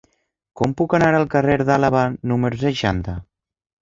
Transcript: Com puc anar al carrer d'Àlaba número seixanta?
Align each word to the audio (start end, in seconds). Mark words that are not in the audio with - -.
Com 0.61 0.71
puc 0.79 0.95
anar 0.99 1.09
al 1.19 1.27
carrer 1.35 1.57
d'Àlaba 1.67 2.01
número 2.33 2.61
seixanta? 2.63 3.19